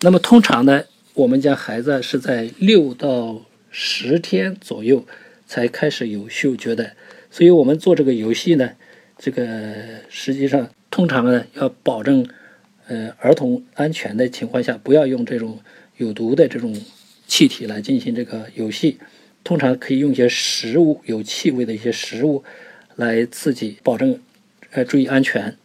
[0.00, 0.84] 那么通常呢
[1.14, 5.04] 我们家孩子是在六到十天左右
[5.44, 6.92] 才开始有嗅觉的
[7.32, 8.70] 所以我们做这个游戏呢
[9.18, 9.74] 这个
[10.08, 12.24] 实际上通常呢要保证
[12.86, 15.58] 呃儿童安全的情况下不要用这种
[15.96, 16.80] 有毒的这种
[17.26, 18.98] 气体来进行这个游戏
[19.42, 22.44] 通常可以用一些食物有气味的一些食物
[22.94, 24.20] 来刺激保证
[24.70, 25.56] 呃注意安全。